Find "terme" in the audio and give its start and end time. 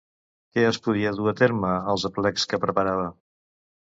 1.41-1.75